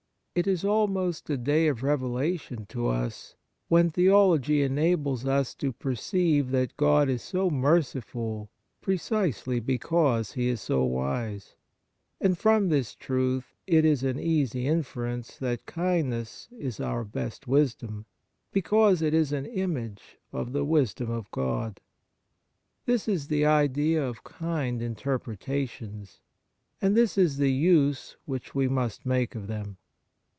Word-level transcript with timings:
It 0.33 0.47
is 0.47 0.63
almost 0.63 1.29
a 1.29 1.35
day 1.35 1.67
of 1.67 1.83
revelation 1.83 2.65
to 2.69 2.87
us 2.87 3.35
when 3.67 3.89
theology 3.89 4.61
enables 4.63 5.25
us' 5.25 5.53
to 5.55 5.73
perceive 5.73 6.51
that 6.51 6.77
God 6.77 7.09
is 7.09 7.21
so 7.21 7.49
merciful 7.49 8.49
pre 8.79 8.93
Kind 8.93 9.01
Thoughts 9.01 9.07
57 9.39 9.43
cisely 9.59 9.65
because 9.65 10.31
He 10.31 10.47
is 10.47 10.61
so 10.61 10.85
wise; 10.85 11.55
and 12.21 12.37
from 12.37 12.69
this 12.69 12.95
truth 12.95 13.53
it 13.67 13.83
is 13.83 14.03
an 14.03 14.21
easy 14.21 14.67
inference 14.67 15.37
that 15.37 15.65
kind 15.65 16.11
ness 16.11 16.47
is 16.57 16.79
our 16.79 17.03
best 17.03 17.45
wisdom, 17.49 18.05
because 18.53 19.01
it 19.01 19.13
is 19.13 19.33
an 19.33 19.45
image 19.45 20.17
of 20.31 20.53
the 20.53 20.63
wisdom 20.63 21.11
of 21.11 21.29
God. 21.31 21.81
This 22.85 23.05
is 23.09 23.27
the 23.27 23.45
idea 23.45 24.01
of 24.01 24.23
kind 24.23 24.81
interpretations, 24.81 26.21
and 26.81 26.95
this 26.95 27.17
is 27.17 27.35
the 27.35 27.51
use 27.51 28.15
which 28.23 28.55
we 28.55 28.69
must 28.69 29.05
make 29.05 29.35
of 29.35 29.47
them. 29.47 29.75